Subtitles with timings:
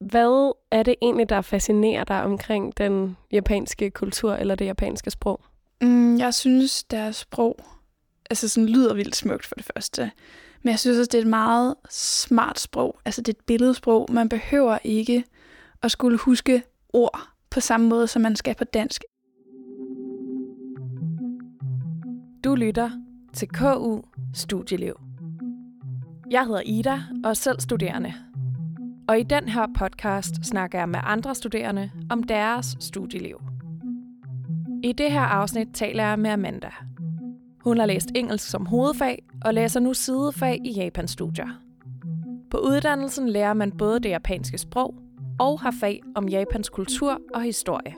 [0.00, 5.40] Hvad er det egentlig, der fascinerer dig omkring den japanske kultur eller det japanske sprog?
[5.82, 7.56] Mm, jeg synes, deres sprog
[8.30, 10.10] altså sådan lyder vildt smukt for det første.
[10.62, 12.98] Men jeg synes også, det er et meget smart sprog.
[13.04, 14.08] Altså det er et billedsprog.
[14.10, 15.24] Man behøver ikke
[15.82, 16.62] at skulle huske
[16.92, 19.04] ord på samme måde, som man skal på dansk.
[22.44, 22.90] Du lytter
[23.32, 24.00] til KU
[24.34, 25.00] Studieliv.
[26.30, 28.14] Jeg hedder Ida og er selv studerende.
[29.10, 33.40] Og i den her podcast snakker jeg med andre studerende om deres studieliv.
[34.82, 36.70] I det her afsnit taler jeg med Amanda.
[37.64, 41.48] Hun har læst engelsk som hovedfag og læser nu sidefag i Japans studier.
[42.50, 44.94] På uddannelsen lærer man både det japanske sprog
[45.40, 47.94] og har fag om Japans kultur og historie.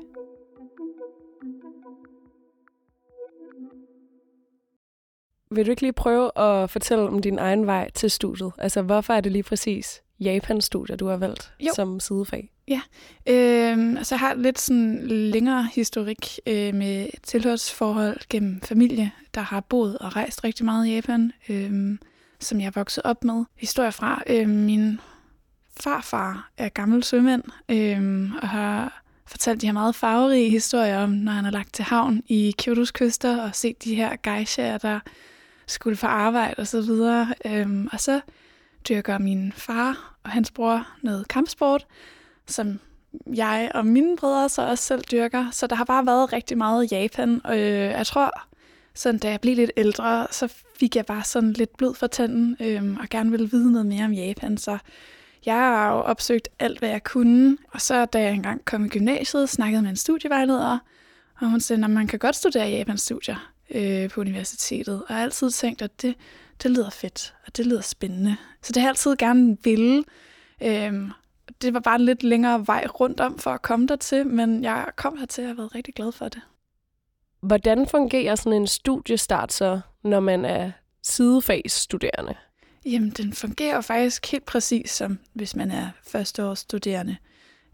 [5.51, 8.53] Vil du ikke lige prøve at fortælle om din egen vej til studiet?
[8.59, 11.71] Altså, hvorfor er det lige præcis Japan-studier, du har valgt Jo.
[11.75, 12.51] som sidefag?
[12.69, 12.81] Ja,
[13.27, 19.61] øh, altså jeg har lidt sådan længere historik øh, med tilhørsforhold gennem familie, der har
[19.61, 21.99] boet og rejst rigtig meget i Japan, øh,
[22.41, 23.45] som jeg er vokset op med.
[23.57, 25.01] Historier fra øh, min
[25.81, 31.33] farfar er gammel sømand øh, og har fortalt de her meget farverige historier om, når
[31.33, 35.01] han har lagt til havn i Kyotos kyster og set de her geishaer, der
[35.67, 37.35] skulle få arbejde og så videre.
[37.45, 38.21] Øh, og så
[38.89, 41.87] dyrker min far og hans bror noget kampsport,
[42.47, 42.81] som
[43.35, 45.51] jeg og mine brødre så også selv dyrker.
[45.51, 47.41] Så der har bare været rigtig meget Japan.
[47.45, 48.43] Og øh, jeg tror,
[48.95, 50.49] sådan, da jeg blev lidt ældre, så
[50.79, 54.05] fik jeg bare sådan lidt blod for tanden øh, og gerne ville vide noget mere
[54.05, 54.57] om Japan.
[54.57, 54.79] Så
[55.47, 57.57] jeg har jo opsøgt alt, hvad jeg kunne.
[57.73, 60.79] Og så da jeg engang kom i gymnasiet, snakkede med en studievejleder,
[61.41, 64.95] og hun sagde, at man kan godt studere Japans studier øh, på universitetet.
[64.95, 66.15] Og jeg har altid tænkt, at det,
[66.63, 68.37] det lyder fedt, og det lyder spændende.
[68.63, 70.05] Så det har jeg altid gerne ville.
[70.63, 71.11] Øhm,
[71.63, 74.89] det var bare en lidt længere vej rundt om for at komme dertil, men jeg
[74.97, 76.41] kom hertil og har været rigtig glad for det.
[77.41, 80.73] Hvordan fungerer sådan en studiestart så, når man er
[81.03, 82.35] sidefagsstuderende?
[82.85, 87.17] Jamen, den fungerer faktisk helt præcis som hvis man er førsteårsstuderende.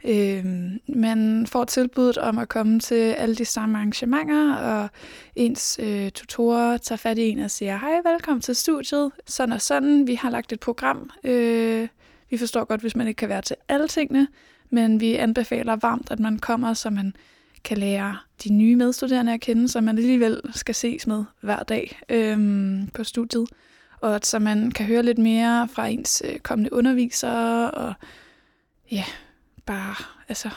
[0.05, 0.45] Øh,
[0.87, 4.89] man får tilbuddet om at komme til alle de samme arrangementer, og
[5.37, 9.61] ens øh, tutorer tager fat i en og siger, hej, velkommen til studiet, sådan og
[9.61, 11.11] sådan, vi har lagt et program.
[11.25, 11.89] Øh,
[12.31, 14.29] vi forstår godt, hvis man ikke kan være til alle tingene,
[14.71, 17.15] men vi anbefaler varmt, at man kommer, så man
[17.65, 22.01] kan lære de nye medstuderende at kende, som man alligevel skal ses med hver dag
[22.09, 22.39] øh,
[22.95, 23.49] på studiet.
[24.01, 27.95] Og at så man kan høre lidt mere fra ens øh, kommende undervisere, og
[28.91, 29.05] ja,
[29.69, 29.95] bare
[30.29, 30.51] altså,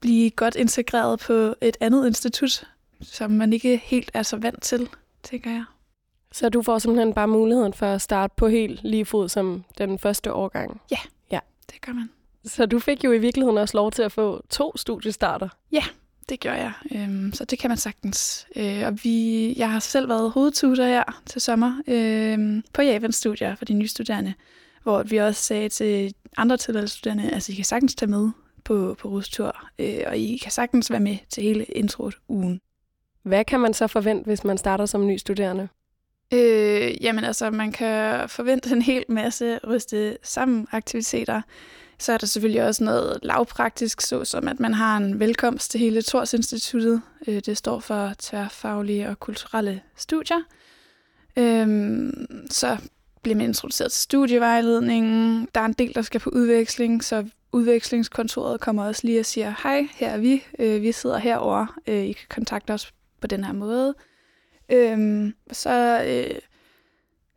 [0.00, 2.64] blive godt integreret på et andet institut,
[3.00, 4.88] som man ikke helt er så vant til,
[5.22, 5.64] tænker jeg.
[6.32, 9.98] Så du får simpelthen bare muligheden for at starte på helt lige fod som den
[9.98, 10.80] første årgang?
[11.72, 12.10] Det gør man.
[12.44, 15.48] Så du fik jo i virkeligheden også lov til at få to studiestarter.
[16.28, 18.46] Det gør jeg, øhm, så det kan man sagtens.
[18.56, 23.54] Øh, og vi, jeg har selv været hovedtutor her til sommer øhm, på Javans studier
[23.54, 24.34] for de nye studerende,
[24.82, 28.30] hvor vi også sagde til andre tilvalgsstuderende, at altså, I kan sagtens tage med
[28.64, 32.60] på, på rustur, øh, og I kan sagtens være med til hele introet-ugen.
[33.22, 35.68] Hvad kan man så forvente, hvis man starter som ny studerende?
[36.34, 41.42] Øh, jamen altså, man kan forvente en hel masse ryste sammen aktiviteter.
[41.98, 46.02] Så er der selvfølgelig også noget lavpraktisk, såsom at man har en velkomst til hele
[46.02, 47.02] Tors Instituttet.
[47.26, 50.42] Øh, det står for tværfaglige og kulturelle studier.
[51.36, 52.12] Øh,
[52.50, 52.78] så
[53.22, 55.48] bliver man introduceret til studievejledningen.
[55.54, 59.54] Der er en del, der skal på udveksling, så udvekslingskontoret kommer også lige og siger,
[59.62, 60.44] hej, her er vi.
[60.58, 61.68] Øh, vi sidder herovre.
[61.86, 63.94] Øh, I kan kontakte os på den her måde.
[64.72, 66.38] Øhm, så øh,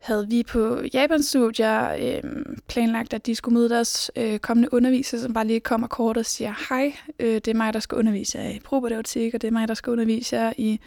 [0.00, 2.30] havde vi på Japans studier øh,
[2.68, 6.26] planlagt, at de skulle møde deres øh, kommende undervisere, som bare lige kommer kort og
[6.26, 9.52] siger, hej, øh, det er mig, der skal undervise jer i propedeutik, og det er
[9.52, 10.80] mig, der skal undervise jer i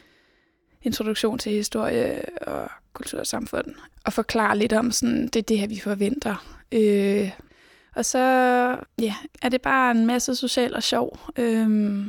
[0.81, 5.67] introduktion til historie og kultursamfund og og forklare lidt om, sådan, det er det her,
[5.67, 6.45] vi forventer.
[6.71, 7.31] Øh,
[7.95, 8.19] og så
[9.01, 12.05] ja, er det bare en masse social og sjov, øh,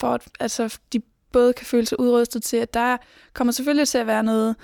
[0.00, 1.02] for at altså, de
[1.32, 2.96] både kan føle sig udrustet til, at der
[3.32, 4.56] kommer selvfølgelig til at være noget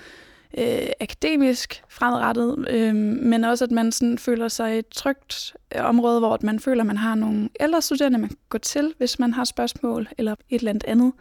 [0.57, 5.85] øh, akademisk fremadrettet, øh, men også at man sådan føler sig i et trygt øh,
[5.85, 9.19] område, hvor man føler, at man har nogle ældre studerende, man kan gå til, hvis
[9.19, 11.13] man har spørgsmål eller et eller andet andet,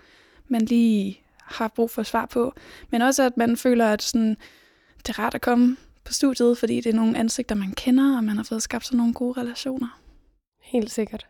[0.48, 1.21] man lige
[1.52, 2.54] har brug for svar på.
[2.90, 4.36] Men også at man føler, at sådan,
[4.98, 8.24] det er rart at komme på studiet, fordi det er nogle ansigter, man kender, og
[8.24, 10.00] man har fået skabt sådan nogle gode relationer.
[10.60, 11.26] Helt sikkert.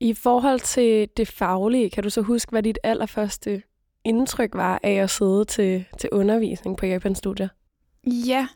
[0.00, 3.62] I forhold til det faglige, kan du så huske, hvad dit allerførste
[4.04, 7.48] indtryk var af at sidde til, til undervisning på Japans studier?
[8.06, 8.46] Ja,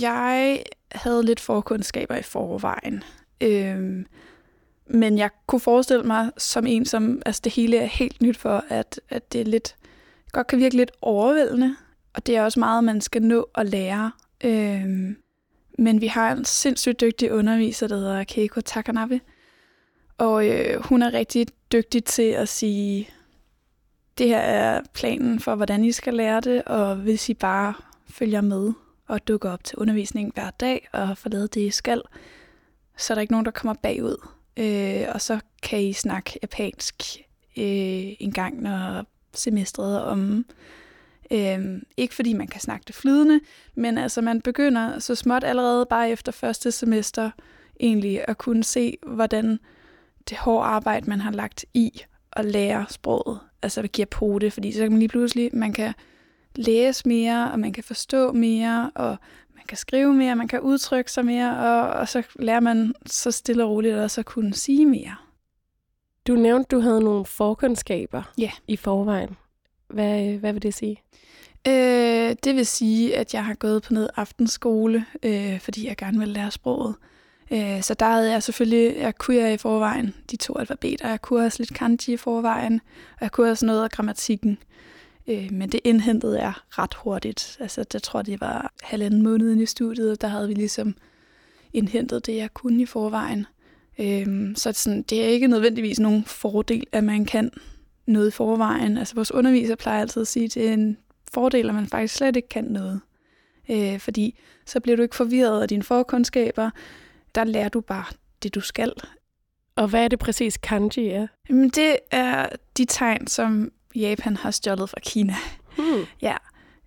[0.00, 0.62] jeg
[0.92, 3.02] havde lidt forkundskaber i forvejen.
[3.40, 4.06] Øhm,
[4.86, 8.64] men jeg kunne forestille mig som en, som altså det hele er helt nyt for,
[8.68, 9.76] at, at det er lidt,
[10.32, 11.76] godt kan virke lidt overvældende,
[12.14, 14.12] og det er også meget, man skal nå at lære.
[14.44, 15.16] Øhm,
[15.78, 19.20] men vi har en sindssygt dygtig underviser, der hedder Keiko Takanabe,
[20.18, 23.08] og øh, hun er rigtig dygtig til at sige,
[24.18, 27.74] det her er planen for, hvordan I skal lære det, og hvis I bare
[28.10, 28.72] følger med
[29.06, 32.02] og dukker op til undervisningen hver dag og får lavet det, I skal,
[32.96, 34.28] så er der ikke nogen, der kommer bagud.
[34.56, 36.94] Øh, og så kan I snakke japansk
[37.56, 39.04] øh, en gang, når
[39.38, 40.44] semestret er om.
[41.30, 43.40] Øhm, ikke fordi man kan snakke det flydende,
[43.74, 47.30] men altså man begynder så småt allerede bare efter første semester
[47.80, 49.58] egentlig at kunne se, hvordan
[50.28, 52.02] det hårde arbejde, man har lagt i
[52.32, 55.72] at lære sproget, altså det giver på det, fordi så kan man lige pludselig, man
[55.72, 55.94] kan
[56.56, 59.16] læse mere, og man kan forstå mere, og
[59.54, 63.30] man kan skrive mere, man kan udtrykke sig mere, og, og så lærer man så
[63.30, 65.16] stille og roligt også at kunne sige mere.
[66.28, 68.50] Du nævnte, du havde nogle forkundskaber ja.
[68.66, 69.36] i forvejen.
[69.88, 71.02] Hvad, hvad vil det sige?
[71.68, 76.18] Øh, det vil sige, at jeg har gået på noget aftenskole, øh, fordi jeg gerne
[76.18, 76.94] vil lære sproget.
[77.50, 81.22] Øh, så der havde jeg selvfølgelig, jeg kunne jeg i forvejen de to alfabeter, jeg
[81.22, 82.80] kunne også lidt kanji i forvejen,
[83.12, 84.58] og jeg kunne også noget af grammatikken.
[85.26, 87.56] Øh, men det indhentede jeg ret hurtigt.
[87.60, 90.94] Altså, jeg tror, det var halvanden måned inde i studiet, der havde vi ligesom
[91.72, 93.46] indhentet det, jeg kunne i forvejen.
[94.00, 97.50] Øh, så sådan, det er ikke nødvendigvis nogen fordel, at man kan
[98.06, 98.98] noget i forvejen.
[98.98, 100.98] Altså, vores underviser plejer altid at sige, at det er en
[101.32, 103.00] fordel, at man faktisk slet ikke kan noget.
[103.68, 106.70] Øh, fordi så bliver du ikke forvirret af dine forkundskaber.
[107.34, 108.04] Der lærer du bare
[108.42, 108.92] det, du skal.
[109.76, 111.26] Og hvad er det præcis kanji er?
[111.48, 115.34] Jamen, det er de tegn, som Japan har stjålet fra Kina.
[115.78, 116.04] Hmm.
[116.22, 116.36] Ja.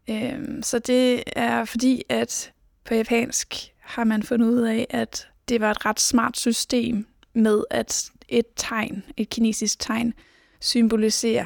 [0.09, 2.51] Øhm, så det er fordi, at
[2.85, 7.63] på japansk har man fundet ud af, at det var et ret smart system med,
[7.69, 10.13] at et tegn, et kinesisk tegn,
[10.59, 11.45] symboliserer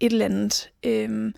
[0.00, 0.70] et eller andet.
[0.82, 1.34] Øhm,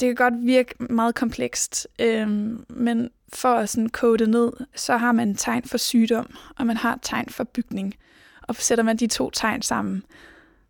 [0.00, 4.96] det kan godt virke meget komplekst, øhm, men for at sådan kode det ned, så
[4.96, 7.94] har man tegn for sygdom, og man har tegn for bygning.
[8.42, 10.02] Og sætter man de to tegn sammen,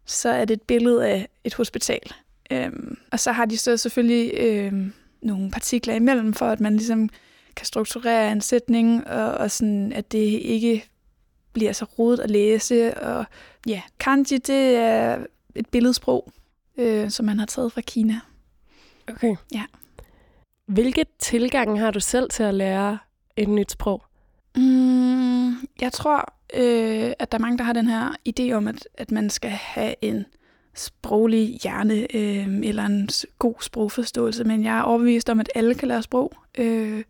[0.04, 2.12] så er det et billede af et hospital.
[2.50, 4.92] Øhm, og så har de så selvfølgelig øhm,
[5.22, 7.08] nogle partikler imellem, for at man ligesom
[7.56, 10.88] kan strukturere en sætning, og, og sådan, at det ikke
[11.52, 12.98] bliver så rodet at læse.
[12.98, 13.24] Og
[13.66, 15.18] ja, kanji, det er
[15.54, 16.32] et billedsprog,
[16.78, 18.20] øh, som man har taget fra Kina.
[19.08, 19.36] Okay.
[19.54, 19.64] Ja.
[20.66, 22.98] Hvilke tilgange har du selv til at lære
[23.36, 24.02] et nyt sprog?
[24.56, 25.50] Mm,
[25.80, 29.10] jeg tror, øh, at der er mange, der har den her idé om, at, at
[29.10, 30.24] man skal have en
[30.74, 33.08] sproglig hjerne øh, eller en
[33.38, 36.32] god sprogforståelse, men jeg er overbevist om, at alle kan lære sprog.
[36.58, 37.04] Øh,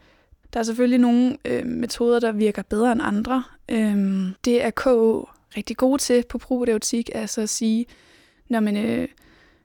[0.52, 3.44] der er selvfølgelig nogle øh, metoder, der virker bedre end andre.
[3.68, 7.86] Øh, det er KO rigtig gode til på propedeutik, altså at sige,
[8.48, 9.08] når man, øh,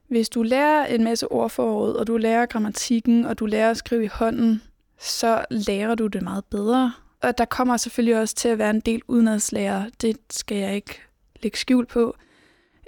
[0.08, 4.04] hvis du lærer en masse ordforråd, og du lærer grammatikken, og du lærer at skrive
[4.04, 4.62] i hånden,
[4.98, 6.92] så lærer du det meget bedre.
[7.22, 9.84] Og der kommer selvfølgelig også til at være en del udenadslærer.
[10.00, 11.00] Det skal jeg ikke
[11.42, 12.16] lægge skjul på.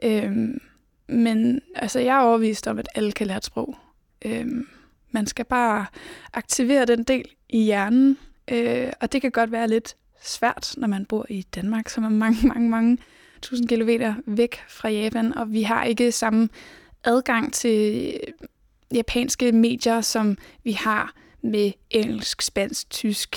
[0.03, 0.61] Øhm,
[1.09, 3.77] men altså, jeg er overvist om, at alle kan lære et sprog.
[4.25, 4.67] Øhm,
[5.15, 5.87] man skal bare
[6.33, 8.19] aktivere den del i hjernen,
[8.51, 12.09] øh, og det kan godt være lidt svært, når man bor i Danmark, som er
[12.09, 12.99] mange, mange, mange
[13.43, 16.49] tusind kilometer væk fra Japan, og vi har ikke samme
[17.05, 18.13] adgang til
[18.95, 23.37] japanske medier, som vi har med engelsk, spansk, tysk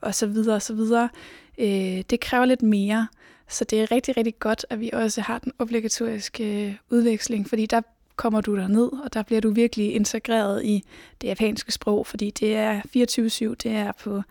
[0.00, 1.08] og så videre og så videre.
[1.58, 3.08] Øh, det kræver lidt mere,
[3.48, 7.66] så det er rigtig, rigtig godt, at vi også har den obligatoriske øh, udveksling, fordi
[7.66, 7.80] der
[8.20, 10.84] kommer du der ned, og der bliver du virkelig integreret i
[11.20, 14.22] det japanske sprog, fordi det er 24-7, det er på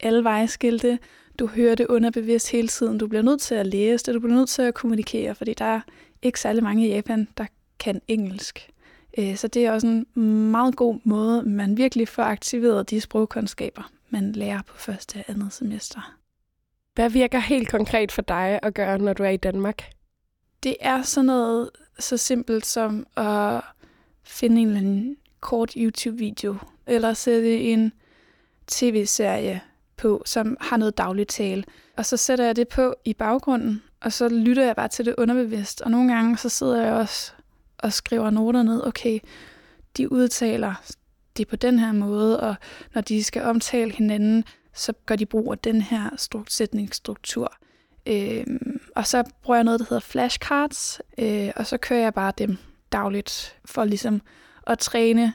[0.00, 0.98] alle vejskilte,
[1.38, 4.34] du hører det underbevidst hele tiden, du bliver nødt til at læse det, du bliver
[4.34, 5.80] nødt til at kommunikere, fordi der er
[6.22, 7.46] ikke særlig mange i Japan, der
[7.78, 8.70] kan engelsk.
[9.18, 10.06] Øh, så det er også en
[10.50, 15.52] meget god måde, man virkelig får aktiveret de sprogkundskaber, man lærer på første og andet
[15.52, 16.16] semester.
[16.94, 19.82] Hvad virker helt konkret for dig at gøre, når du er i Danmark?
[20.62, 23.60] Det er sådan noget så simpelt som at
[24.24, 27.92] finde en eller anden kort YouTube-video, eller sætte en
[28.66, 29.60] tv-serie
[29.96, 31.64] på, som har noget dagligt tale.
[31.96, 35.14] Og så sætter jeg det på i baggrunden, og så lytter jeg bare til det
[35.18, 35.80] underbevidst.
[35.80, 37.32] Og nogle gange så sidder jeg også
[37.78, 39.18] og skriver noter ned, okay,
[39.96, 40.74] de udtaler
[41.36, 42.54] det på den her måde, og
[42.94, 46.10] når de skal omtale hinanden, så gør de brug af den her
[46.48, 47.56] sætningsstruktur.
[48.06, 48.46] Øh,
[48.96, 52.56] og så bruger jeg noget, der hedder flashcards, øh, og så kører jeg bare dem
[52.92, 54.22] dagligt for ligesom
[54.66, 55.32] at træne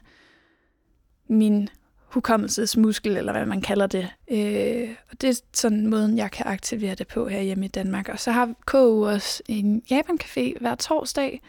[1.27, 1.69] min
[2.13, 4.09] hukommelsesmuskel, eller hvad man kalder det.
[4.31, 8.09] Øh, og det er sådan måden, jeg kan aktivere det på her hjemme i Danmark.
[8.09, 11.41] Og så har KU også en Japan-café hver torsdag,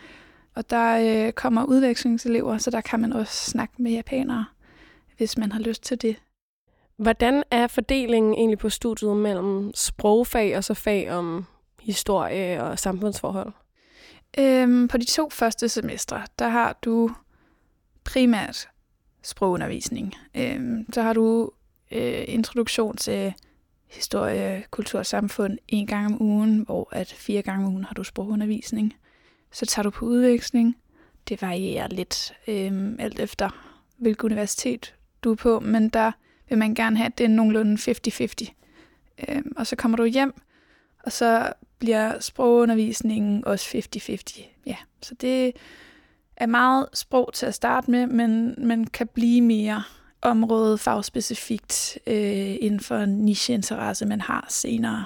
[0.54, 4.44] og der øh, kommer udvekslingselever, så der kan man også snakke med japanere,
[5.16, 6.16] hvis man har lyst til det.
[7.02, 11.46] Hvordan er fordelingen egentlig på studiet mellem sprogfag og så fag om
[11.80, 13.52] historie og samfundsforhold?
[14.38, 17.10] Øhm, på de to første semestre, der har du
[18.04, 18.68] primært
[19.22, 20.14] sprogundervisning.
[20.36, 21.50] Øhm, så har du
[21.92, 23.34] øh, introduktion til
[23.90, 27.94] historie, kultur og samfund en gang om ugen, hvor at fire gange om ugen har
[27.94, 28.94] du sprogundervisning.
[29.52, 30.76] Så tager du på udveksling.
[31.28, 33.50] Det varierer lidt øhm, alt efter,
[33.96, 34.94] hvilket universitet
[35.24, 36.12] du er på, men der
[36.52, 38.52] vil man gerne have, at det er nogenlunde 50-50.
[39.28, 40.34] Øhm, og så kommer du hjem,
[41.04, 43.78] og så bliver sprogundervisningen også
[44.38, 44.42] 50-50.
[44.66, 45.52] Ja, så det
[46.36, 49.82] er meget sprog til at starte med, men man kan blive mere
[50.22, 55.04] område fagspecifikt øh, inden for en nicheinteresse, man har senere.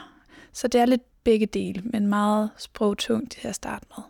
[0.52, 4.04] Så det er lidt begge dele, men meget sprogtungt til at starte med.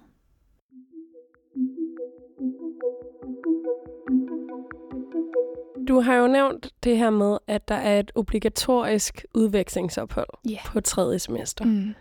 [5.88, 10.64] Du har jo nævnt det her med, at der er et obligatorisk udvekslingsophold yeah.
[10.64, 11.64] på tredje semester.
[11.64, 11.94] Mm.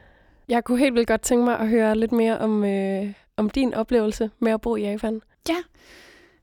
[0.49, 3.73] Jeg kunne helt vildt godt tænke mig at høre lidt mere om, øh, om din
[3.73, 5.21] oplevelse med at bo i Japan.
[5.49, 5.57] Ja,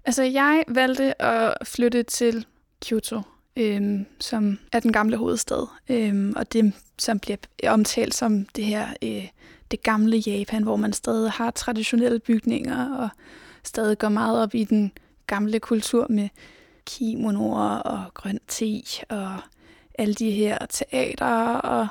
[0.05, 2.47] altså jeg valgte at flytte til
[2.85, 3.21] Kyoto,
[3.57, 8.87] øhm, som er den gamle hovedstad, øhm, og det som bliver omtalt som det her
[9.03, 9.29] øh,
[9.71, 13.09] det gamle Japan, hvor man stadig har traditionelle bygninger og
[13.63, 14.93] stadig går meget op i den
[15.27, 16.29] gamle kultur med
[16.87, 19.37] kimonoer og grøn te og
[19.99, 21.89] alle de her teater og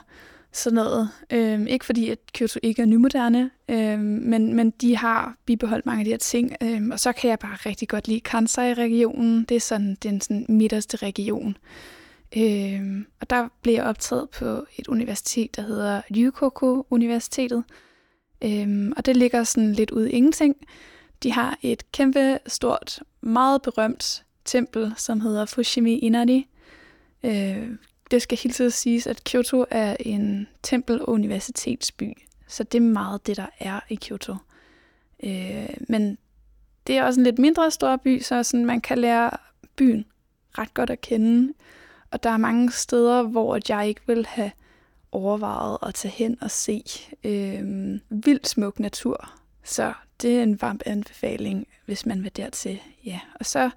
[0.51, 1.09] sådan noget.
[1.29, 5.99] Øhm, ikke fordi, at Kyoto ikke er nymoderne, øhm, men, men de har bibeholdt mange
[5.99, 6.55] af de her ting.
[6.63, 9.43] Øhm, og så kan jeg bare rigtig godt lide Kansai-regionen.
[9.43, 11.57] Det er sådan den sådan midterste region.
[12.37, 17.63] Øhm, og der blev jeg optaget på et universitet, der hedder Ryukoku Universitetet.
[18.43, 20.55] Øhm, og det ligger sådan lidt ude i ingenting.
[21.23, 26.47] De har et kæmpe, stort, meget berømt tempel, som hedder Fushimi Inari.
[27.23, 27.69] Øh,
[28.11, 32.13] det skal hele tiden siges, at Kyoto er en tempel- og universitetsby,
[32.47, 34.35] så det er meget det, der er i Kyoto.
[35.23, 36.17] Øh, men
[36.87, 39.29] det er også en lidt mindre stor by, så sådan, man kan lære
[39.75, 40.05] byen
[40.57, 41.53] ret godt at kende.
[42.11, 44.51] Og der er mange steder, hvor jeg ikke vil have
[45.11, 46.83] overvejet at tage hen og se
[47.23, 47.63] øh,
[48.09, 49.31] vildt smuk natur.
[49.63, 52.79] Så det er en varm anbefaling, hvis man vil dertil.
[53.05, 53.19] Ja.
[53.35, 53.69] Og så,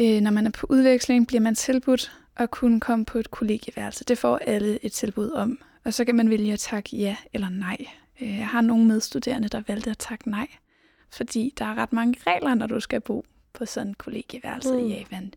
[0.00, 4.04] øh, når man er på udveksling, bliver man tilbudt at kunne komme på et kollegieværelse.
[4.04, 5.58] Det får alle et tilbud om.
[5.84, 7.86] Og så kan man vælge at takke ja eller nej.
[8.20, 10.48] Øh, jeg har nogle medstuderende, der valgte at takke nej.
[11.10, 14.78] Fordi der er ret mange regler, når du skal bo på sådan et kollegieværelse mm.
[14.78, 15.32] i Japan.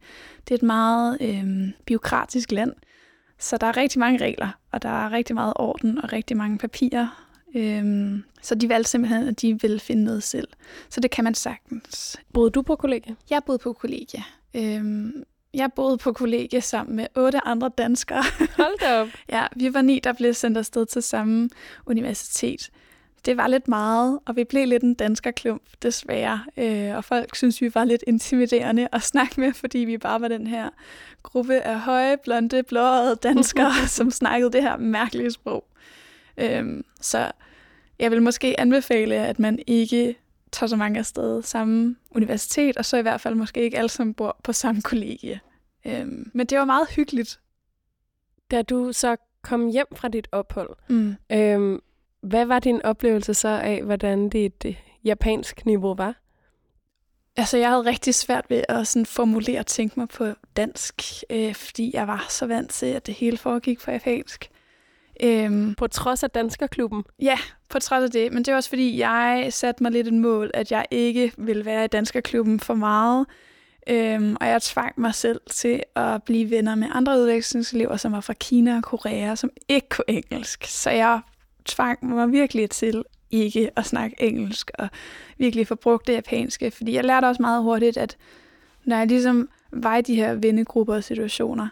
[0.48, 2.74] Det er et meget øh, biokratisk land,
[3.40, 6.58] så der er rigtig mange regler, og der er rigtig meget orden og rigtig mange
[6.58, 7.28] papirer.
[7.56, 10.48] Øhm, så de valgte simpelthen, at de ville finde noget selv.
[10.90, 12.18] Så det kan man sagtens.
[12.34, 13.16] Boede du på kollegie?
[13.30, 14.24] Jeg boede på kollegie.
[14.56, 18.24] Øhm, jeg boede på kollegie sammen med otte andre danskere.
[18.58, 19.08] Hold da op.
[19.30, 21.50] ja, vi var ni, der blev sendt afsted til samme
[21.86, 22.70] universitet.
[23.26, 26.44] Det var lidt meget, og vi blev lidt en danskerklump, desværre.
[26.58, 30.28] Øh, og folk synes, vi var lidt intimiderende at snakke med, fordi vi bare var
[30.28, 30.70] den her
[31.24, 35.66] gruppe af høje, blonde, blåede danskere, som snakkede det her mærkelige sprog.
[36.38, 37.32] Øh, så
[38.00, 40.16] jeg vil måske anbefale, at man ikke
[40.52, 44.14] tager så mange afsted samme universitet, og så i hvert fald måske ikke alle sammen
[44.14, 45.40] bor på samme kollegie.
[45.86, 47.40] Øhm, men det var meget hyggeligt.
[48.52, 51.16] Da du så kom hjem fra dit ophold, mm.
[51.32, 51.82] øhm,
[52.22, 56.16] hvad var din oplevelse så af, hvordan det, det japansk niveau var?
[57.36, 61.56] Altså, jeg havde rigtig svært ved at sådan formulere og tænke mig på dansk, øh,
[61.56, 64.50] fordi jeg var så vant til, at det hele foregik på japansk.
[65.24, 67.04] Øhm, på trods af Danskerklubben?
[67.22, 67.38] Ja,
[67.70, 68.34] på trods af det.
[68.34, 71.66] Men det var også fordi, jeg satte mig lidt et mål, at jeg ikke ville
[71.66, 73.26] være i Danskerklubben for meget.
[73.90, 78.22] Øhm, og jeg tvang mig selv til at blive venner med andre udvekslingselever, som var
[78.22, 80.64] fra Kina og Korea, som ikke kunne engelsk.
[80.64, 81.20] Så jeg
[81.66, 84.90] tvang mig virkelig til ikke at snakke engelsk og
[85.38, 86.72] virkelig få brugt det japanske.
[86.72, 88.18] Fordi jeg lærte også meget hurtigt, at
[88.86, 91.68] når jeg ligesom var i de her vennegrupper og situationer,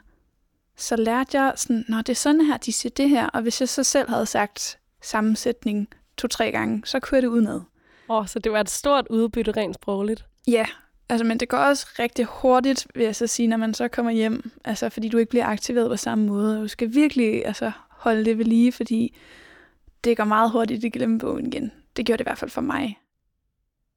[0.80, 3.62] så lærte jeg sådan, når det er sådan her, de siger det her, og hvis
[3.62, 7.62] jeg så selv havde sagt sammensætning to-tre gange, så jeg det udenad.
[8.10, 10.26] Åh, oh, så det var et stort udbytte rent sprogligt?
[10.48, 10.66] Ja,
[11.10, 14.12] altså, men det går også rigtig hurtigt, vil jeg så sige, når man så kommer
[14.12, 16.62] hjem, altså, fordi du ikke bliver aktiveret på samme måde.
[16.62, 19.18] Du skal virkelig altså, holde det ved lige, fordi
[20.04, 21.72] det går meget hurtigt i glemmebogen igen.
[21.96, 23.00] Det gjorde det i hvert fald for mig.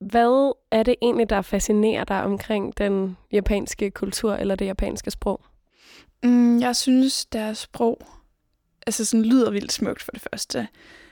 [0.00, 5.40] Hvad er det egentlig, der fascinerer dig omkring den japanske kultur eller det japanske sprog?
[6.22, 8.06] Mm, jeg synes, deres sprog
[8.86, 10.68] altså sådan lyder vildt smukt for det første.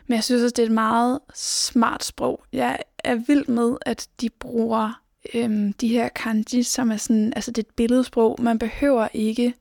[0.06, 2.44] Men jeg synes også, det er et meget smart sprog.
[2.52, 5.02] Jeg er vild med, at de bruger
[5.34, 8.36] øhm, de her kanji, som er sådan, altså det er et billedsprog.
[8.40, 9.54] Man behøver ikke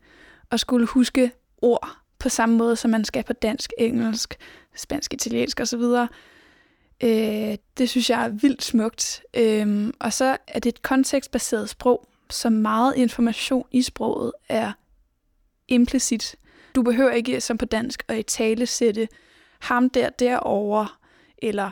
[0.51, 4.37] at skulle huske ord på samme måde, som man skal på dansk, engelsk,
[4.75, 5.81] spansk, italiensk osv.
[7.03, 9.23] Øh, det synes jeg er vildt smukt.
[9.33, 14.71] Øh, og så er det et kontekstbaseret sprog, så meget information i sproget er
[15.69, 16.35] implicit.
[16.75, 19.07] Du behøver ikke, som på dansk, at i tale sætte
[19.59, 20.87] ham der derovre,
[21.37, 21.71] eller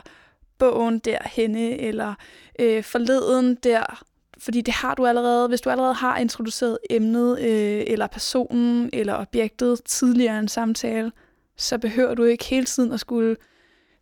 [0.58, 2.14] bogen derhenne, eller
[2.58, 4.04] øh, forleden der,
[4.38, 5.48] fordi det har du allerede.
[5.48, 11.12] Hvis du allerede har introduceret emnet, øh, eller personen, eller objektet tidligere i en samtale,
[11.56, 13.36] så behøver du ikke hele tiden at skulle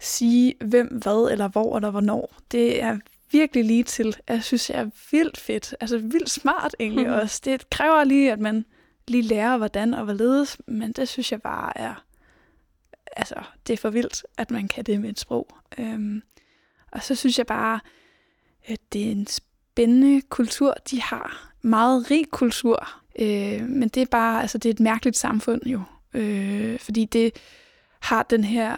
[0.01, 2.35] sige, hvem, hvad, eller hvor, eller hvornår.
[2.53, 2.99] Det er
[3.33, 4.17] virkelig lige til.
[4.29, 5.75] Jeg synes, jeg er vildt fedt.
[5.81, 7.13] Altså vildt smart egentlig mm.
[7.23, 7.41] også.
[7.45, 8.65] Det kræver lige, at man
[9.09, 12.05] lige lære, hvordan og hvorledes, men det synes jeg bare er,
[13.17, 13.35] altså,
[13.67, 15.49] det er for vildt, at man kan det med et sprog.
[15.79, 16.23] Øhm,
[16.93, 17.81] og så synes jeg bare,
[18.65, 21.53] at det er en spændende kultur, de har.
[21.63, 25.83] Meget rig kultur, øh, men det er bare, altså det er et mærkeligt samfund jo,
[26.15, 27.33] øh, fordi det
[28.01, 28.77] har den her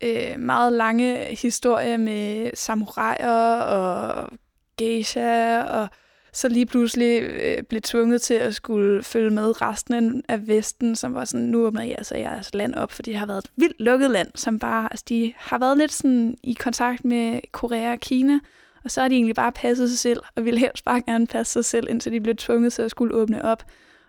[0.00, 4.30] øh, meget lange historie med samuraier og
[4.78, 5.88] geisha, og
[6.36, 11.14] så lige pludselig øh, blev tvunget til at skulle følge med resten af Vesten, som
[11.14, 13.80] var sådan, nu åbner jeg altså jeres land op, fordi det har været et vildt
[13.80, 18.00] lukket land, som bare, altså de har været lidt sådan i kontakt med Korea og
[18.00, 18.38] Kina,
[18.84, 21.52] og så har de egentlig bare passet sig selv, og ville helst bare gerne passe
[21.52, 23.64] sig selv, indtil de blev tvunget til at skulle åbne op.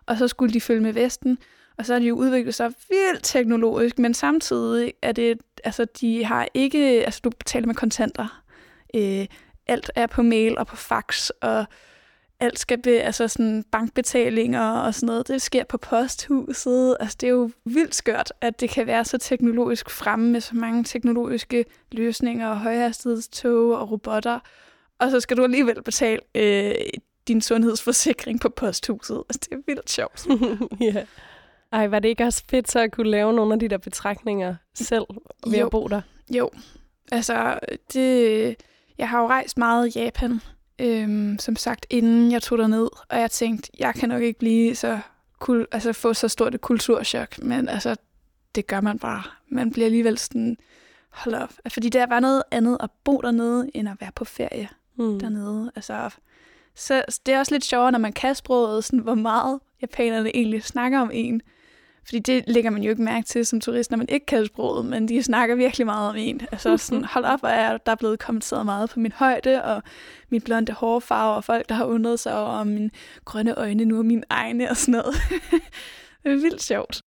[0.05, 1.38] Og så skulle de følge med Vesten,
[1.77, 6.25] og så har de jo udviklet sig vildt teknologisk, men samtidig er det, altså de
[6.25, 8.41] har ikke, altså du betaler med kontanter.
[8.96, 9.25] Øh,
[9.67, 11.65] alt er på mail og på fax, og
[12.39, 16.98] alt skal be, altså sådan bankbetalinger og sådan noget, det sker på posthuset.
[17.00, 20.56] Altså det er jo vildt skørt, at det kan være så teknologisk fremme med så
[20.56, 24.39] mange teknologiske løsninger og højhastighedstog og robotter.
[25.00, 26.76] Og så skal du alligevel betale øh,
[27.28, 29.23] din sundhedsforsikring på posthuset.
[29.30, 30.28] Altså det er vildt sjovt.
[30.93, 31.06] ja.
[31.71, 34.56] Ej, var det ikke også fedt så at kunne lave nogle af de der betragtninger
[34.73, 35.06] selv
[35.47, 35.65] ved jo.
[35.65, 36.02] at bo der?
[36.36, 36.50] Jo,
[37.12, 37.60] altså
[37.93, 38.56] det,
[38.97, 40.41] jeg har jo rejst meget i Japan,
[40.79, 44.75] øhm, som sagt, inden jeg tog ned, og jeg tænkte, jeg kan nok ikke blive
[44.75, 44.99] så
[45.39, 47.95] kul, altså få så stort et kulturschok, men altså,
[48.55, 49.23] det gør man bare.
[49.49, 50.57] Man bliver alligevel sådan,
[51.09, 51.53] hold op.
[51.69, 55.19] Fordi det er bare noget andet at bo dernede, end at være på ferie mm.
[55.19, 55.71] dernede.
[55.75, 56.09] Altså,
[56.75, 60.63] så det er også lidt sjovere, når man kan sproget, sådan, hvor meget japanerne egentlig
[60.63, 61.41] snakker om en.
[62.08, 64.86] Fordi det lægger man jo ikke mærke til som turist, når man ikke kan sproget,
[64.86, 66.41] men de snakker virkelig meget om en.
[66.52, 69.84] Altså sådan, hold op, og er der er blevet kommenteret meget på min højde, og
[70.30, 72.89] min blonde hårfarve, og folk, der har undret sig over, om mine
[73.26, 75.15] grønne øjne nu er mine egne, og sådan noget.
[76.24, 77.02] det er vildt sjovt.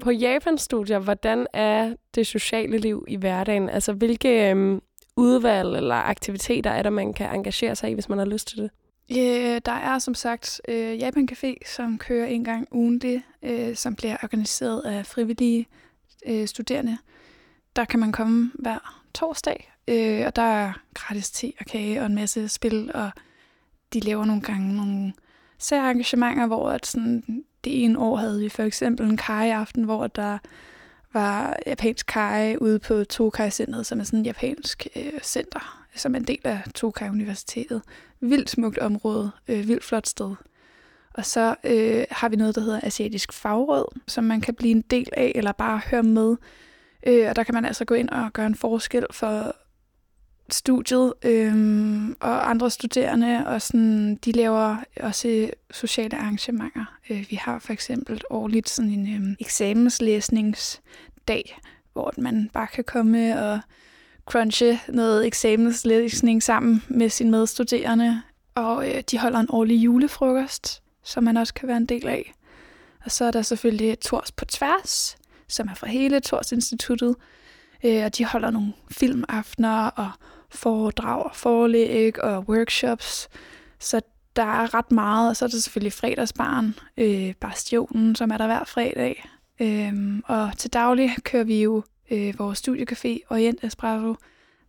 [0.00, 3.68] På Japans studier, hvordan er det sociale liv i hverdagen?
[3.68, 4.80] Altså, hvilke øhm,
[5.16, 8.58] udvalg eller aktiviteter er der, man kan engagere sig i, hvis man har lyst til
[8.58, 8.70] det?
[9.12, 13.94] Øh, der er som sagt øh, Japan Café, som kører en gang ugentlig, øh, som
[13.94, 15.66] bliver organiseret af frivillige
[16.26, 16.98] øh, studerende.
[17.76, 22.06] Der kan man komme hver torsdag, øh, og der er gratis te og kage og
[22.06, 23.10] en masse spil, og
[23.92, 25.12] de laver nogle gange nogle
[25.58, 30.38] særarrangementer, hvor at sådan, det ene år havde vi for eksempel en kai-aften, hvor der
[31.12, 36.18] var japansk kai ude på Tokai-centret, som er sådan et japansk øh, center, som er
[36.18, 37.82] en del af Tokai-universitetet.
[38.20, 40.34] Vildt smukt område, øh, vildt flot sted.
[41.14, 44.80] Og så øh, har vi noget, der hedder Asiatisk Fagråd, som man kan blive en
[44.80, 46.36] del af, eller bare høre med.
[47.06, 49.56] Øh, og der kan man altså gå ind og gøre en forskel for
[50.50, 56.98] studiet øh, og andre studerende, og sådan, de laver også sociale arrangementer.
[57.10, 61.58] Øh, vi har for eksempel årligt sådan en øh, eksamenslæsningsdag,
[61.92, 63.60] hvor man bare kan komme og
[64.28, 68.22] crunche noget eksamenslæsning sammen med sine medstuderende.
[68.54, 72.32] Og øh, de holder en årlig julefrokost, som man også kan være en del af.
[73.04, 75.16] Og så er der selvfølgelig Tors på tværs,
[75.48, 77.16] som er fra hele Tors Instituttet.
[77.84, 80.10] Øh, og de holder nogle filmaftener og
[80.50, 83.28] foredrag, forelæg og workshops.
[83.78, 84.00] Så
[84.36, 88.46] der er ret meget, og så er der selvfølgelig fredagsbarn, øh, Bastionen, som er der
[88.46, 89.28] hver fredag.
[89.60, 94.14] Øhm, og til daglig kører vi jo øh, vores studiecafé Orient Espresso,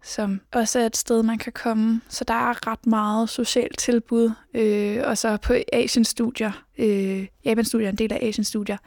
[0.04, 2.02] som også er et sted, man kan komme.
[2.10, 4.32] Så der er ret meget socialt tilbud.
[4.54, 8.78] Øh, og så på Asian Studier, øh, Japan Studier, en del af Asian Studier,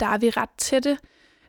[0.00, 0.98] der er vi ret tætte.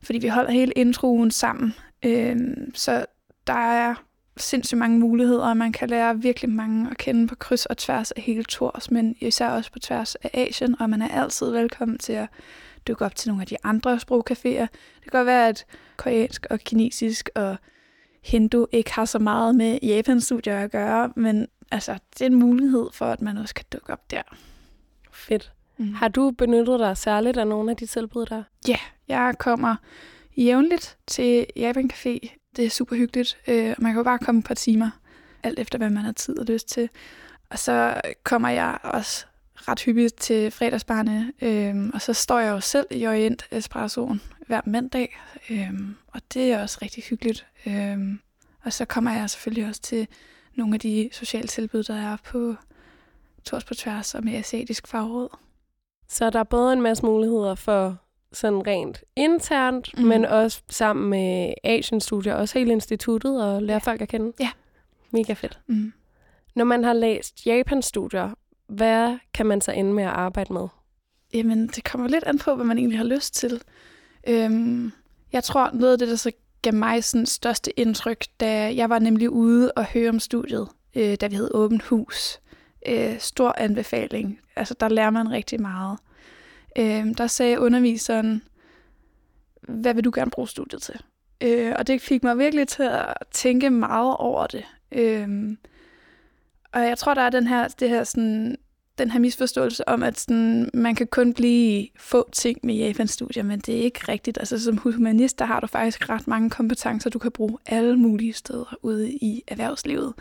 [0.03, 1.73] fordi vi holder hele introen sammen.
[2.05, 2.37] Øh,
[2.73, 3.05] så
[3.47, 3.95] der er
[4.37, 8.11] sindssygt mange muligheder, og man kan lære virkelig mange at kende på kryds og tværs
[8.11, 11.97] af hele Tors, men især også på tværs af Asien, og man er altid velkommen
[11.97, 12.27] til at
[12.87, 14.67] dykke op til nogle af de andre sprogcaféer.
[14.95, 15.65] Det kan godt være, at
[15.97, 17.57] koreansk og kinesisk og
[18.23, 22.89] hindu ikke har så meget med Japan-studier at gøre, men altså, det er en mulighed
[22.93, 24.21] for, at man også kan dukke op der.
[25.11, 25.51] Fedt.
[25.77, 25.93] Mm.
[25.93, 28.43] Har du benyttet dig særligt af nogle af de tilbud der?
[28.67, 29.75] Ja, jeg kommer
[30.37, 32.37] jævnligt til Japan Café.
[32.55, 33.37] Det er super hyggeligt.
[33.47, 34.89] Øh, man kan jo bare komme et par timer,
[35.43, 36.89] alt efter hvad man har tid og lyst til.
[37.49, 39.25] Og så kommer jeg også
[39.67, 44.61] ret hyppigt til fredagsbarne, øhm, og så står jeg jo selv i Orient Espressoen hver
[44.65, 45.17] mandag,
[45.49, 47.45] øhm, og det er også rigtig hyggeligt.
[47.67, 48.19] Øhm,
[48.63, 50.07] og så kommer jeg selvfølgelig også til
[50.55, 52.55] nogle af de sociale tilbud, der er på
[53.45, 55.29] Tors på Tværs og med asiatisk fagråd.
[56.07, 57.97] Så der er både en masse muligheder for
[58.31, 60.03] sådan rent internt, mm.
[60.03, 63.91] men også sammen med Asian Studier, også hele instituttet, og lære ja.
[63.91, 64.33] folk at kende.
[64.39, 64.49] Ja.
[65.11, 65.59] Mega fedt.
[65.67, 65.93] Mm.
[66.55, 68.33] Når man har læst Japan-studier,
[68.73, 70.67] hvad kan man så ende med at arbejde med?
[71.33, 73.61] Jamen, det kommer lidt an på, hvad man egentlig har lyst til.
[74.27, 74.91] Øhm,
[75.33, 76.31] jeg tror, noget af det, der så
[76.61, 81.15] gav mig sådan største indtryk, da jeg var nemlig ude og høre om studiet, øh,
[81.15, 82.39] da vi hed Åbent Hus.
[82.87, 84.39] Øh, stor anbefaling.
[84.55, 85.99] Altså, der lærer man rigtig meget.
[86.77, 88.43] Øh, der sagde underviseren,
[89.61, 90.99] hvad vil du gerne bruge studiet til?
[91.41, 94.65] Øh, og det fik mig virkelig til at tænke meget over det.
[94.91, 95.57] Øh,
[96.71, 98.57] og jeg tror, der er den her, det her sådan,
[98.97, 103.59] den her misforståelse om, at sådan, man kan kun blive få ting med Japan-studier, men
[103.59, 104.37] det er ikke rigtigt.
[104.37, 108.33] Altså som humanist, der har du faktisk ret mange kompetencer, du kan bruge alle mulige
[108.33, 110.13] steder ude i erhvervslivet.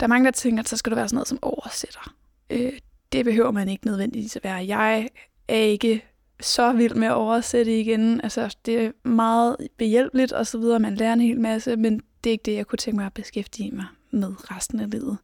[0.00, 2.14] Der er mange, der tænker, at så skal du være sådan noget som oversætter.
[2.50, 2.72] Øh,
[3.12, 4.66] det behøver man ikke nødvendigvis at være.
[4.66, 5.08] Jeg
[5.48, 6.04] er ikke
[6.40, 8.20] så vild med at oversætte igen.
[8.20, 10.80] Altså, det er meget behjælpeligt og så videre.
[10.80, 13.14] Man lærer en hel masse, men det er ikke det, jeg kunne tænke mig at
[13.14, 15.18] beskæftige mig med resten af livet.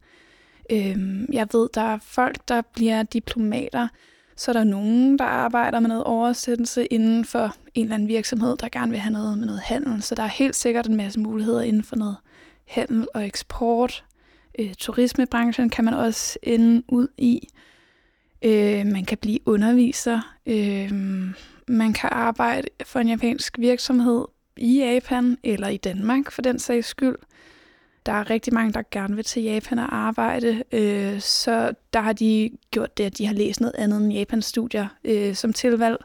[0.70, 3.88] Øhm, jeg ved, der er folk, der bliver diplomater,
[4.36, 8.56] så er der nogen, der arbejder med noget oversættelse inden for en eller anden virksomhed,
[8.56, 10.02] der gerne vil have noget med noget handel.
[10.02, 12.16] Så der er helt sikkert en masse muligheder inden for noget
[12.68, 14.04] handel og eksport.
[14.58, 17.48] Øh, turismebranchen kan man også ende ud i.
[18.42, 20.36] Øh, man kan blive underviser.
[20.46, 20.92] Øh,
[21.68, 24.24] man kan arbejde for en japansk virksomhed
[24.56, 27.16] i Japan eller i Danmark for den sags skyld.
[28.06, 32.12] Der er rigtig mange, der gerne vil til Japan og arbejde, øh, så der har
[32.12, 35.96] de gjort det, at de har læst noget andet end Japan-studier øh, som tilvalg.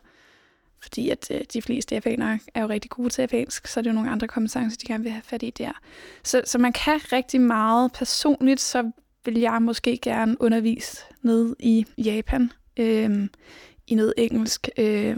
[0.81, 3.89] Fordi at øh, de fleste japanere er jo rigtig gode til japansk, så er det
[3.89, 5.71] jo nogle andre kompetencer, de gerne vil have fat i der.
[6.23, 7.91] Så, så man kan rigtig meget.
[7.91, 8.91] Personligt så
[9.25, 13.27] vil jeg måske gerne undervise ned i Japan øh,
[13.88, 14.69] i noget engelsk.
[14.77, 15.17] Øh,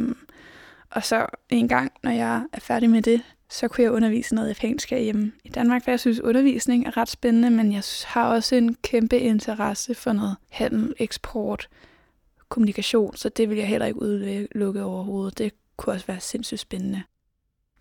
[0.89, 4.49] og så en gang, når jeg er færdig med det, så kunne jeg undervise noget
[4.49, 8.55] japansk hjemme i Danmark, for jeg synes, undervisning er ret spændende, men jeg har også
[8.55, 11.69] en kæmpe interesse for noget handel, eksport,
[12.49, 15.37] kommunikation, så det vil jeg heller ikke udelukke overhovedet.
[15.37, 17.03] Det kunne også være sindssygt spændende.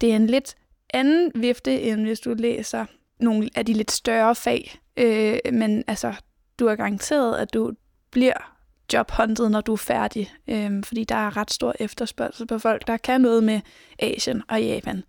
[0.00, 0.56] Det er en lidt
[0.94, 2.86] anden vifte, end hvis du læser
[3.20, 6.14] nogle af de lidt større fag, øh, men altså,
[6.58, 7.72] du er garanteret, at du
[8.10, 8.54] bliver
[8.92, 12.96] jobhunted, når du er færdig, øh, fordi der er ret stor efterspørgsel på folk, der
[12.96, 13.60] kan noget med
[13.98, 15.02] Asien og Japan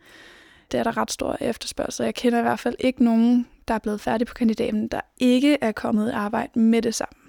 [0.71, 2.03] det er der ret stor efterspørgsel.
[2.03, 5.58] Jeg kender i hvert fald ikke nogen, der er blevet færdig på kandidaten, der ikke
[5.62, 7.19] er kommet i arbejde med det samme.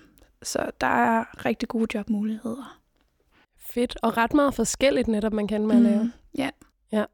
[0.43, 2.81] Så der er rigtig gode jobmuligheder.
[3.59, 6.03] Fedt, og ret meget forskelligt netop, man kan med at lave.
[6.03, 6.51] Mm, ja.
[6.93, 7.05] ja.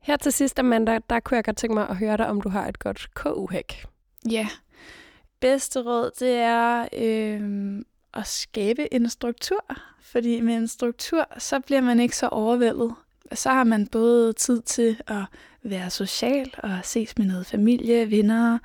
[0.00, 2.48] Her til sidst, Amanda, der kunne jeg godt tænke mig at høre dig, om du
[2.48, 3.86] har et godt KU-hæk.
[4.30, 4.48] Ja.
[5.40, 7.78] Bedste råd, det er øh,
[8.14, 9.64] at skabe en struktur.
[10.00, 12.94] Fordi med en struktur, så bliver man ikke så overvældet
[13.32, 15.24] så har man både tid til at
[15.62, 18.58] være social og ses med noget familie, venner,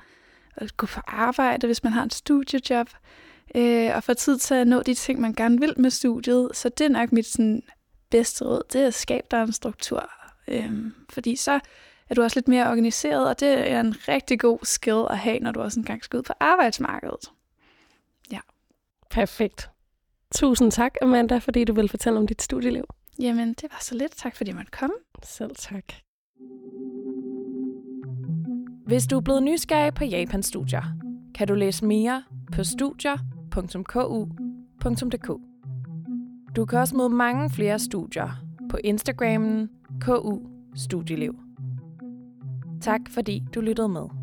[0.56, 2.88] og gå på arbejde, hvis man har et studiejob,
[3.54, 6.50] øh, og få tid til at nå de ting, man gerne vil med studiet.
[6.54, 7.62] Så det er nok mit sådan,
[8.10, 10.10] bedste råd, det er at skabe dig en struktur.
[10.48, 10.72] Øh,
[11.10, 11.60] fordi så
[12.08, 15.38] er du også lidt mere organiseret, og det er en rigtig god skill at have,
[15.38, 17.30] når du også engang skal ud på arbejdsmarkedet.
[18.32, 18.40] Ja.
[19.10, 19.70] Perfekt.
[20.34, 22.84] Tusind tak, Amanda, fordi du vil fortælle om dit studieliv.
[23.20, 24.12] Jamen, det var så lidt.
[24.16, 24.94] Tak fordi jeg måtte komme.
[25.22, 25.84] Selv tak.
[28.86, 30.82] Hvis du er blevet nysgerrig på Japan-studier,
[31.34, 33.28] kan du læse mere på studier.ku.dk.
[36.56, 38.30] Du kan også møde mange flere studier
[38.70, 40.38] på Instagrammen KU
[40.74, 41.38] Studieliv.
[42.80, 44.17] Tak fordi du lyttede med.